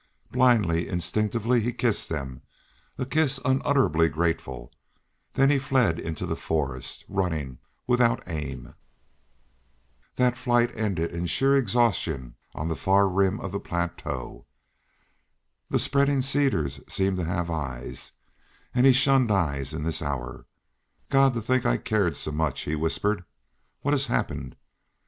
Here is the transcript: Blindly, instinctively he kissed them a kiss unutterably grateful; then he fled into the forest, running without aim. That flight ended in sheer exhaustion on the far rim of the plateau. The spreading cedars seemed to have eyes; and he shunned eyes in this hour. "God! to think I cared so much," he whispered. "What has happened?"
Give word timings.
Blindly, 0.31 0.87
instinctively 0.87 1.59
he 1.61 1.71
kissed 1.71 2.09
them 2.09 2.41
a 2.97 3.05
kiss 3.05 3.39
unutterably 3.45 4.09
grateful; 4.09 4.71
then 5.33 5.51
he 5.51 5.59
fled 5.59 5.99
into 5.99 6.25
the 6.25 6.35
forest, 6.35 7.05
running 7.07 7.59
without 7.85 8.23
aim. 8.25 8.73
That 10.15 10.39
flight 10.39 10.75
ended 10.75 11.11
in 11.11 11.27
sheer 11.27 11.55
exhaustion 11.55 12.33
on 12.55 12.67
the 12.67 12.75
far 12.75 13.07
rim 13.07 13.39
of 13.41 13.51
the 13.51 13.59
plateau. 13.59 14.47
The 15.69 15.77
spreading 15.77 16.23
cedars 16.23 16.79
seemed 16.89 17.17
to 17.17 17.25
have 17.25 17.51
eyes; 17.51 18.13
and 18.73 18.87
he 18.87 18.93
shunned 18.93 19.29
eyes 19.29 19.71
in 19.71 19.83
this 19.83 20.01
hour. 20.01 20.47
"God! 21.09 21.35
to 21.35 21.43
think 21.43 21.63
I 21.63 21.77
cared 21.77 22.17
so 22.17 22.31
much," 22.31 22.61
he 22.61 22.73
whispered. 22.73 23.23
"What 23.81 23.91
has 23.91 24.07
happened?" 24.07 24.55